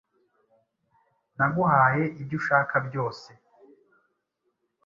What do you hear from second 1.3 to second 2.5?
Naguhaye ibyo